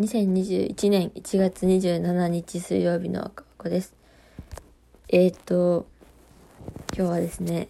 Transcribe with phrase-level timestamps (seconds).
[0.00, 3.94] 2021年1月27日水曜日の子です。
[5.08, 5.86] えっ、ー、と、
[6.96, 7.68] 今日はですね、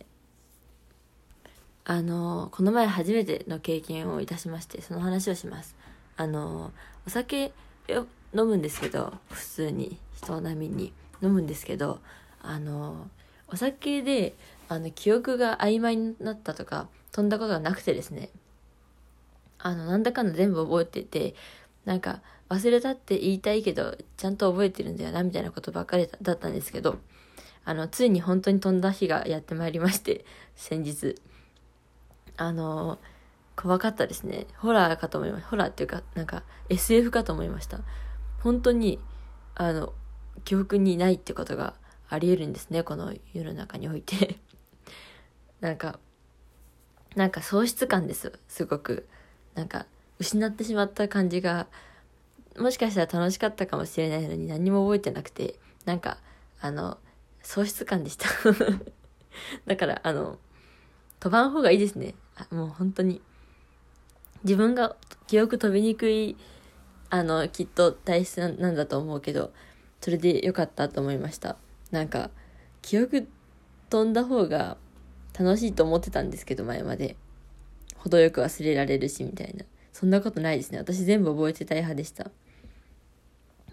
[1.85, 5.77] あの、この前初めての経験をいたしまして、その話をします。
[6.17, 6.73] あの、
[7.07, 7.53] お酒
[7.91, 12.01] を飲むんですけど、普通に、人並みに飲むんですけど、
[12.41, 13.11] あの、
[13.49, 14.33] お酒で、
[14.71, 18.31] あの、記憶が曖昧になったとか、飛んだことがなくてですね、
[19.59, 21.35] あの、なんだかんだ全部覚えてて、
[21.85, 26.99] なんか忘れたって言いたいけど、ちゃんと覚えてるんだよな、みたいなことばっかりだったんですけど、
[27.65, 30.25] あの、ついに本当に飛んだ日がやってまいりまして、
[30.55, 31.17] 先日。
[32.37, 32.99] あの、
[33.57, 34.47] 怖かったですね。
[34.59, 35.49] ホラーかと思いました。
[35.49, 37.81] ホラーっていうか、なんか SF かと思いました。
[38.41, 38.99] 本当に、
[39.55, 39.95] あの、
[40.45, 41.75] 記憶にないってことが
[42.09, 44.39] あり得るんですね、この世の中において。
[45.61, 45.99] なんか、
[47.17, 49.07] なんか喪失感です、すごく。
[49.55, 49.87] なんか、
[50.19, 51.67] 失ってしまった感じが、
[52.59, 56.19] もしかしたら楽しかったかもしれないのに何も覚えてなくて、なんか、
[56.61, 56.99] あの、
[57.43, 58.29] 喪失感でした
[59.67, 60.39] だから、あの、
[61.21, 62.15] 飛ばん方がいいですね。
[62.51, 63.21] もう本当に。
[64.45, 66.37] 自分が記憶飛びにくい、
[67.11, 69.53] あの、きっと体質なんだと思うけど、
[70.01, 71.57] それで良かったと思いました。
[71.91, 72.31] なんか、
[72.83, 73.27] 記憶
[73.89, 74.77] 飛んだ方が
[75.39, 77.17] 楽しいと思ってたんですけど、前まで。
[77.97, 79.65] 程よく忘れられるし、みたいな。
[79.95, 80.79] そんなことないですね。
[80.79, 82.33] 私全部覚えてたい派でした。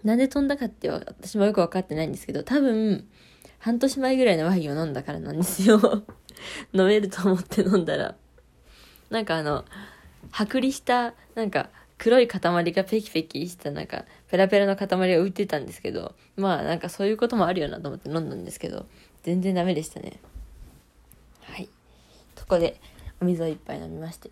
[0.04, 3.08] なんで飛んだかって私もよく分かってないんですけど、多分、
[3.58, 6.04] 半年前ぐらいのワインを飲んだからなんですよ。
[6.72, 8.14] 飲めると思って飲んだら。
[9.10, 9.64] なんかあの、
[10.30, 18.86] 剥離した、なんか、黒い塊がペキペキしたなんか、ペラペラの塊が浮いてたんですけど、まあなんかそういうこともあるよなと思って飲んだんですけど、
[19.24, 20.20] 全然ダメでしたね。
[21.42, 21.68] はい。
[22.36, 22.80] そこで、
[23.20, 24.30] お水を一杯飲みまして。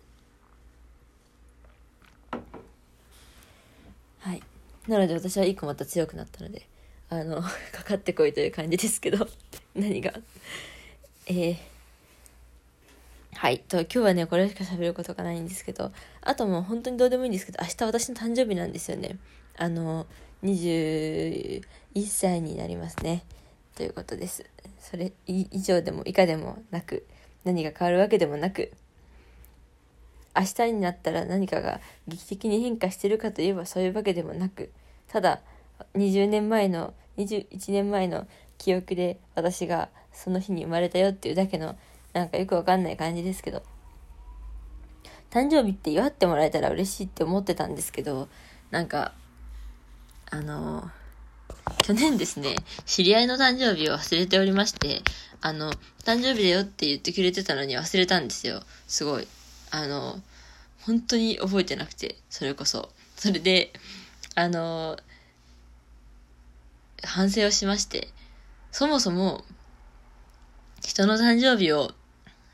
[4.21, 4.41] はい。
[4.87, 6.67] なので私は一個また強くなったので
[7.09, 7.41] あの
[7.71, 9.27] かかってこいという感じですけど
[9.75, 10.13] 何が？
[11.27, 11.57] えー、
[13.33, 13.59] はい。
[13.59, 19.17] と今日はねこれしか喋ることがないんですけどあともう本当にどうでもいいんですけど明日私の誕生日なんですよね。
[19.57, 20.07] あの
[20.43, 21.61] 21
[22.07, 23.23] 歳になりますね。
[23.75, 24.45] ということです。
[24.79, 27.05] それ以上でも以下でもなく
[27.43, 28.71] 何が変わるわけでもなく
[30.35, 34.71] 明日になったら何かが劇的に変化してるかといえばそういうわけでもなく
[35.07, 35.41] ただ
[35.95, 38.27] 20年前の21年前の
[38.57, 41.75] 記憶で私がその日に生まれたよっていうだけの
[42.13, 43.63] なんかよくわかんない感じですけど。
[45.31, 48.27] 誕生日って祝ってもらえたら嬉しいって思ってたんですけど
[48.69, 49.13] なんか
[50.29, 50.91] あの
[51.83, 52.55] 去年ですね
[52.85, 55.01] 知り合いの誕生日を忘れておりまして
[55.39, 55.71] あの
[56.03, 58.61] 誕生日だよって言ってくれてたのに忘れたんですよ。
[58.87, 59.27] すごい。
[59.71, 60.21] あの、
[60.81, 62.89] 本当に覚えてなくて、それこそ。
[63.15, 63.71] それで、
[64.35, 64.97] あの、
[67.03, 68.09] 反省をしまして、
[68.71, 69.43] そもそも、
[70.81, 71.91] 人の誕生日を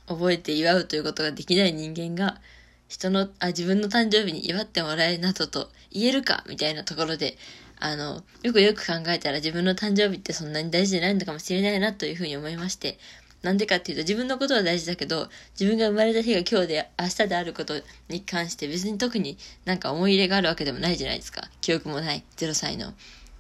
[0.08, 2.40] 覚えて祝うということができない人間が、
[2.88, 7.38] 人の、あ、自分の誕生日に祝ってもらえなどと言えるかみたいなところで、
[7.80, 12.98] あの、よくよく考えたら自分の誕生日ってそんなに大事じゃないのかもしれないなというふうに思いまして、
[13.42, 17.76] なんでかっていうと自分のことは大事だけど、自分が生まれた日が今日で明日であること
[18.10, 21.50] に関して別に特になんか思い入れがあるわけでもないじゃないですか。
[21.62, 22.94] 記憶もない0歳の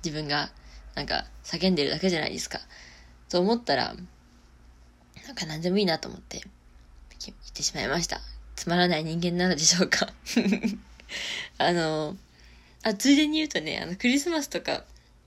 [0.04, 0.52] 自分が
[0.96, 2.60] なんか叫んでるだけじゃないですか。
[3.30, 3.96] と思ったら、
[5.26, 6.42] なんか何でもいいなと思って
[7.26, 8.22] 言ってしまいました。
[8.56, 10.08] つまらない人間なのでしょうか。
[11.58, 12.16] あの、
[12.84, 14.84] あ、ついでに言うとね、あの、クリスマスとか、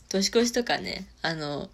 [0.08, 1.70] 年越しとかね、あの、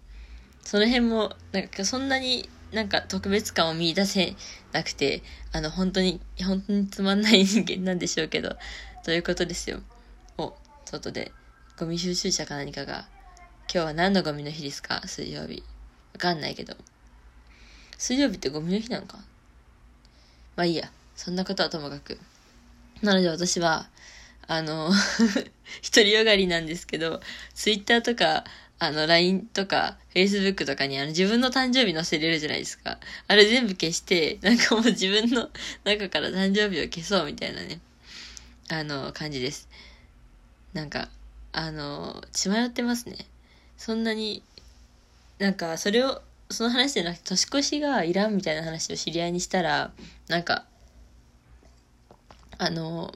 [0.63, 4.35] その辺も、なんかそんなになんか特別感を見出せ
[4.73, 5.23] なくて、
[5.53, 8.57] あの、本当に、本当につまんない人間なんでしょうけど、
[9.03, 9.81] ということですよ。
[10.37, 10.53] お、
[10.85, 11.31] 外で、
[11.79, 13.07] ゴミ収集車か何かが、
[13.73, 15.01] 今日は何のゴミの日ですか？
[15.07, 15.63] 水曜日。
[16.13, 16.75] わかんないけど。
[17.97, 19.17] 水曜日ってゴミの日なのか？
[20.55, 20.91] まあいいや。
[21.15, 22.19] そんなことはともかく。
[23.01, 23.89] なので私は、
[24.49, 24.91] あの
[25.93, 27.21] 独りよがりなんですけど、
[27.53, 28.45] ツイッターとか、
[28.79, 32.99] あの、LINE とか、Facebook とかにあの、自分の誕生日載せれるじゃないですか。
[33.27, 35.49] あれ全部消して、なんかもう自分の
[35.83, 37.79] 中から誕生日を消そうみたいなね、
[38.69, 39.67] あの、感じです。
[40.73, 41.09] なんか、
[41.53, 43.17] あの、血迷ってますね。
[43.77, 44.43] そんなに、
[45.39, 46.21] なんか、それを、
[46.51, 49.91] その話じゃなくて、年越しがいらんみたいな話を知り合いにしたら、
[50.27, 50.65] なんか、
[52.59, 53.13] あの、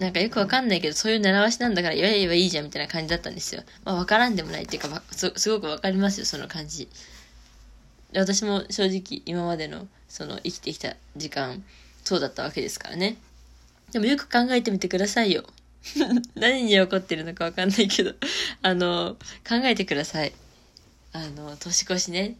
[0.00, 3.62] なんかよくわかんないけど、そういう習わしなんだから言えばいいじゃんみたいな感じだったんですよ。
[3.84, 6.88] まあわからんでもないっていうか、すすごくわかりますよ、その感じ。
[8.14, 11.62] 私も正直今までのその生きてきた時間、
[12.04, 13.16] そうだったわけですからね。
[13.92, 15.44] でもよく考えてみてくださいよ。
[16.34, 18.14] 何に怒ってるのかわかんないけど、
[18.62, 19.16] あの、
[19.46, 20.32] 考えてください。
[21.12, 22.36] あの、年越しね、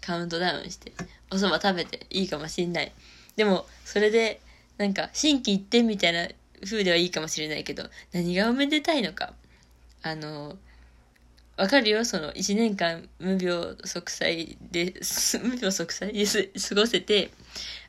[0.00, 0.92] カウントダウンして、
[1.30, 2.92] お蕎麦食べていいかもしんない。
[3.36, 4.40] でも、それで、
[4.78, 6.28] なんか、心機一転みたいな
[6.64, 9.34] 風ではいいかもしれないけど、何がおめでたいのか。
[10.02, 10.56] あの、
[11.56, 14.94] わかるよ、その、一年間無病息災で、
[15.42, 17.30] 無病息災で過ごせて、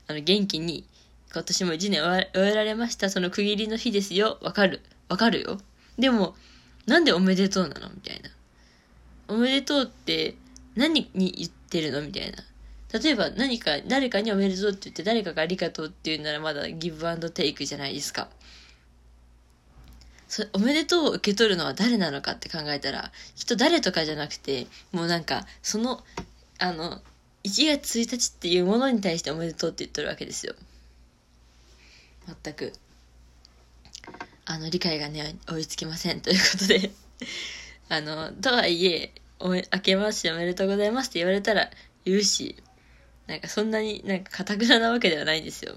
[0.07, 0.85] あの、元気に、
[1.33, 3.09] 今年も一年終えられました。
[3.09, 4.39] その区切りの日ですよ。
[4.41, 4.81] わかる。
[5.09, 5.59] わかるよ。
[5.99, 6.35] でも、
[6.85, 7.89] なんでおめでとうなの？
[7.89, 8.29] みたいな。
[9.27, 10.35] おめでとうって
[10.75, 12.01] 何に言ってるの？
[12.01, 12.37] みたいな。
[12.93, 18.29] 例えば何か、誰かにおめでとうって言って誰かがありがとうって言うならまだギブアンドテイクじゃないですか。
[20.27, 26.03] そおめでとうを受け取るのは誰なのかって考えたら、きっと誰とかじゃなくて、もうなんか、その、
[26.59, 27.01] あの、
[27.43, 30.55] 1月1日っていうものに対しておめでとうって言ってるわけですよ。
[32.43, 32.73] 全く、
[34.45, 36.19] あの、理解がね、追いつきません。
[36.19, 36.91] ということで
[37.87, 41.69] あの、とはいえ、おめ、明けましておめでとうございますって言われたら
[42.03, 42.57] 言うし、
[43.27, 45.75] なんかそんなになんか堅くななわけではないんですよ。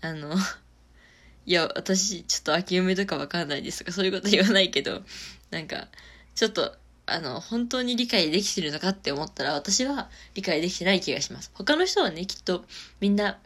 [0.00, 0.34] あの、
[1.46, 5.02] いや、私、ちょっと秋梅とかわかんないですとか、そういうこと言わないけど、
[5.50, 5.88] なんか、
[6.34, 11.50] ちょっと、あの、本当に理解できてるのかって思ったら、私は理解できてない気がします。
[11.54, 12.64] 他の人はね、きっと、
[13.00, 13.38] みんな、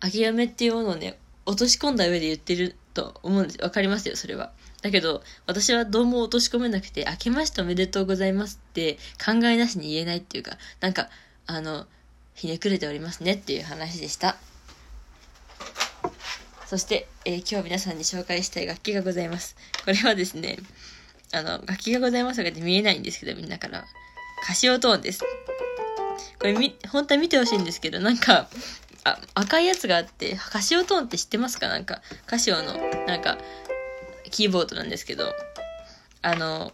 [0.00, 3.62] 秋梅っていうものをね、落とし込んだ上で言ってると思うんです。
[3.62, 4.52] わかりますよ、それは。
[4.82, 11.08] だけど、私はどうも落とし込めなくて、明けましておめでとうございますって考えなしに言えないっていうか、なんか、
[11.46, 11.86] あの、
[12.36, 14.36] ひねくれておりますねっていう話でした。
[16.66, 19.56] そして、えー、今日皆さんに紹介したい楽器がございます。
[19.84, 20.58] これはですね、
[21.32, 23.84] あの、楽器がございますが見えないんですけど、みんなから。
[24.44, 25.24] カシオトーンです。
[26.38, 28.48] これみ、本当は見てほしいんですけど、なんか、
[29.04, 31.68] あ、赤いやつがあって、カシオトーンって知ってますか？
[31.68, 33.38] なんか、カシオの、なんか、
[34.30, 35.32] キーボードなんですけど、
[36.22, 36.72] あの、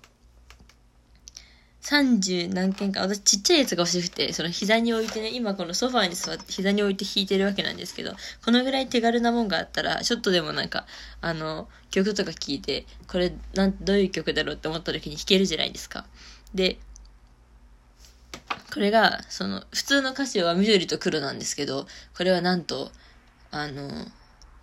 [1.82, 8.12] 30何件か、私ちっちゃいやつが欲しくて、その膝に置いてね、今このソファーに座って膝に置いて弾いてるわけなんですけど、
[8.44, 10.87] このぐらい手軽なもんがあったら、ちょっとでもなんか、
[11.20, 16.06] あの、曲とか聴いて、これ、なん、どういう曲だろうって思った時に弾けるじゃないですか。
[16.55, 16.79] で、
[18.73, 21.87] これが、その、普通の歌詞は緑と黒なんですけど、
[22.17, 22.93] これはなんと、
[23.50, 24.06] あの、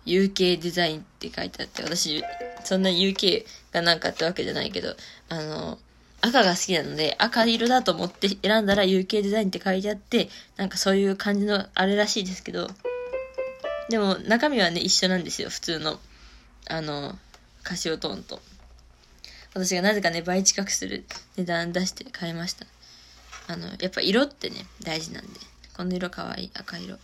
[0.06, 2.24] UK デザインって書いてあって、私、
[2.64, 4.96] そんな UK がなんかってわけじゃないけど、
[5.28, 5.78] あの、
[6.22, 12.68] 赤が好きなので、赤色だと思って選んだら UK デザインって書いてあって、なんかそういう感じのあれらしいですけど、
[13.88, 15.98] でも中身はね、一緒なんですよ、普通の。
[16.68, 17.18] あの、
[17.62, 18.40] カシオトーンと。
[19.54, 21.04] 私がなぜかね、倍近くする
[21.36, 22.66] 値段出して買いました。
[23.48, 25.40] あの、やっぱ色ってね、大事なんで。
[25.76, 26.98] この色かわいい、赤色。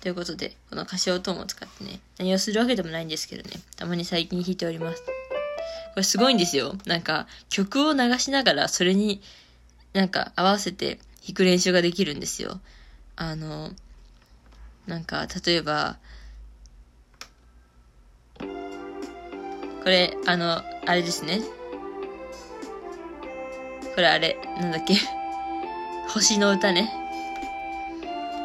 [0.00, 5.19] ということで、このカシオトーンを使ってね、何をするわけでもないんですけどね、たまに最近弾いております。
[5.90, 6.76] これすごいんですよ。
[6.86, 9.20] なんか、曲を流しながら、それに
[9.92, 12.60] なんか合わせて弾く練習ができるんですよ。
[13.16, 13.70] あの、
[14.86, 15.98] なんか、例えば、
[18.38, 21.40] これ、あの、あれですね。
[23.94, 24.94] これあれ、なんだっけ。
[26.08, 26.92] 星の歌ね。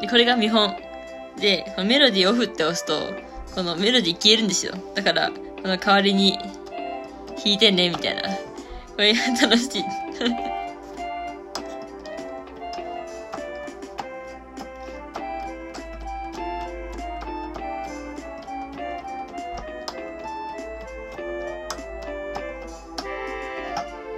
[0.02, 0.76] で、これが見本。
[1.40, 3.14] で、メロディーオフって押すと、
[3.54, 4.74] このメロディー消えるんですよ。
[4.96, 6.40] だから、この代わりに
[7.46, 8.24] 弾いてね、みたいな。
[8.24, 8.30] こ
[8.98, 9.84] れ楽しい。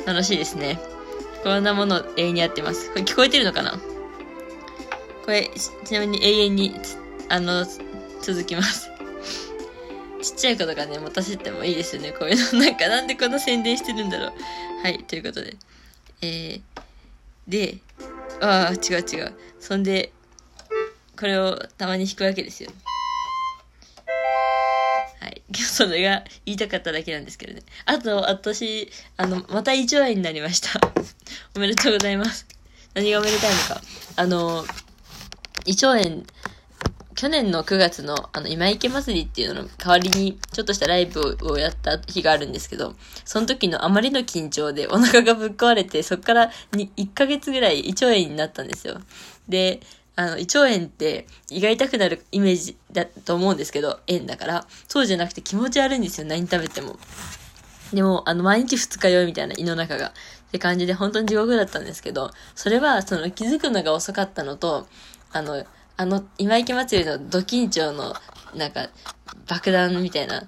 [0.06, 0.80] 楽しいですね。
[1.44, 2.90] こんなもの永遠にやってます。
[2.92, 3.78] これ聞こえてるのかな？
[5.26, 5.52] これ、
[5.84, 6.74] ちなみに永遠に、
[7.28, 7.66] あの、
[8.22, 8.90] 続きます。
[10.38, 12.12] ちっちゃい子とかね、持たせてもいいですよね。
[12.12, 12.60] こういうの。
[12.64, 14.34] なんか、なんでこの宣伝してるんだろう。
[14.84, 15.58] はい、ということで。
[16.22, 16.62] えー、
[17.48, 17.80] で、
[18.40, 19.34] ああ、違う違う。
[19.60, 20.12] そんで、
[21.20, 22.70] これをたまに弾くわけですよ。
[25.22, 25.42] はい。
[25.58, 27.64] それが言いたかっただけなんですけどね。
[27.86, 30.80] あと、私、あの、また胃腸炎になりました。
[31.58, 32.46] おめでとうございます。
[32.94, 33.82] 何がおめでたいのか。
[34.16, 34.68] あの、
[35.66, 36.24] 胃腸炎
[37.18, 42.94] 去年の9月のあの今池祭りっていうのの代わりにちょっとしたライブをやった日があるんですけど、
[43.26, 49.02] その時のあまりの緊張でお腹がぶっ壊れて、そっから1ヶ月ぐらい胃腸炎になったんですよ。
[49.50, 49.80] で、
[50.16, 57.00] あの、胃腸炎って胃が痛くなるイメージだと思うんですけど、炎だから、そうじゃなくて気持ち悪いんですよ、何食べても。
[57.94, 60.10] でも、あの、毎日二日酔いみたいな胃の中が。
[60.10, 64.88] って感じで本当に地獄だったんですけど、それは、その気づくのが遅かったのと、
[65.34, 65.66] あの、
[65.98, 68.16] あの、今池祭りのド緊張の、
[68.56, 68.90] なんか、
[69.48, 70.48] 爆弾みたいな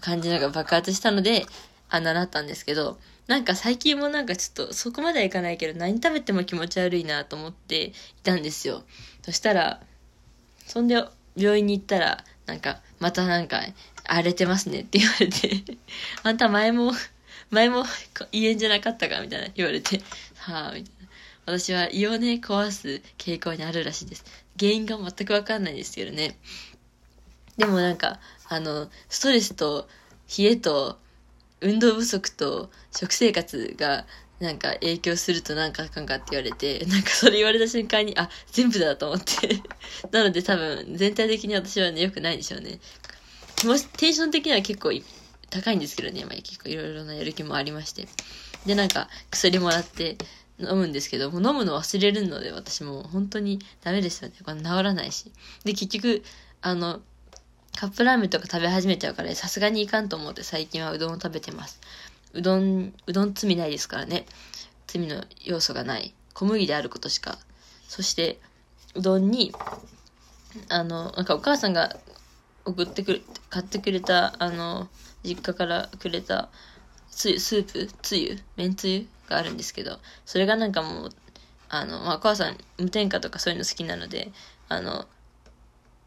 [0.00, 1.46] 感じのが爆発したので、
[1.90, 8.82] あんななったんですけど、なんか最近もなんかちょっとそこまではいかないけど何食べても気持ち悪いなと思っていたんですよ。
[9.22, 9.80] そしたら、
[10.66, 11.02] そんで
[11.36, 13.62] 病院に行ったら、なんかまたなんか
[14.04, 15.64] 荒れてますねって言われて
[16.22, 16.92] あん た前も、
[17.50, 17.84] 前も
[18.32, 20.02] 胃炎じゃなかったかみたいな言われて、
[20.36, 21.04] はあ、みたいな。
[21.46, 24.24] 私は胃をね、壊す傾向にあるらしいです。
[24.58, 26.38] 原因が全くわかんないですけどね。
[27.56, 28.18] でもなんか、
[28.48, 29.88] あの、ストレスと
[30.38, 30.98] 冷えと
[31.60, 34.06] 運動不足と食生活が
[34.40, 39.60] なんか影響するとなんかあかんかって言われて、なんかそれ言われた瞬間に、あ、全部だと思って
[40.10, 42.80] なので多分全体的に私はね、良くないでしょうね。
[43.64, 44.92] もし、テンション的には結構
[45.50, 48.08] 高いんですけどね、まあ、結構いろいろなやる気もありまして。
[48.66, 50.16] で、なんか薬もらって
[50.58, 54.36] 飲むんですけど、もう飲むの忘れるので私も本当にダメですよね。
[54.44, 55.32] これ治らないし。
[55.64, 56.22] で、結局、
[56.62, 57.00] あの、
[57.76, 61.80] カップラーメンとか食べ始めちゃうからさすがにいかんと思って最近はうどんを食べてます。
[62.32, 64.26] うどん、うどん罪ないですからね。
[64.86, 66.14] 罪の要素がない。
[66.34, 67.38] 小麦であることしか。
[67.88, 68.38] そして、
[68.94, 69.52] うどんに、
[70.68, 71.96] あの、なんかお母さんが
[72.64, 74.88] 送ってくる、買ってくれた、あの、
[75.24, 76.48] 実家からくれた、
[77.10, 81.10] つゆ、スープ、つゆ、めんつゆがあるんですけど、それがなんかもう、
[81.68, 84.30] あの、まあ、お母さん無添加とかそういうの好きなので、
[84.68, 85.06] あの、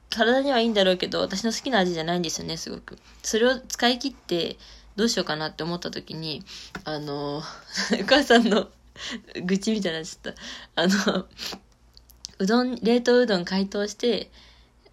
[0.10, 2.98] 体にはいいんだろうけど、私の好きな味じゃないんですよね、すごく。
[3.24, 4.58] それを使い切って、
[4.96, 6.44] どうしようかなって思った時に、
[6.86, 7.38] あの、
[8.02, 8.70] お母さんの
[9.46, 10.82] 愚痴みたいになっちゃった。
[10.82, 11.28] あの、
[12.40, 14.32] うどん、冷凍うどん解凍して、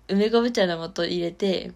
[0.08, 1.72] 梅昆布茶の素入れて、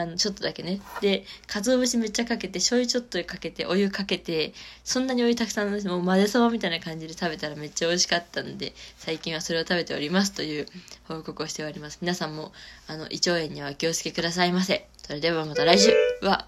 [0.00, 0.80] あの、ちょっとだけね。
[1.00, 4.52] で、鰹節めっちゃかけて、醤油ちょっとかけて、お湯かけて、
[4.84, 10.66] そんなにお湯たくさんのもう混ぜそばみたいな感じで食べたらめっちゃ美味しかったんで、最近はそれを食べておりますという
[11.04, 11.98] 報告をしております。
[12.00, 12.52] 皆さんも、
[12.86, 14.88] あの、胃腸炎にはお気をつけくださいませ。
[15.06, 16.44] それではまた来週は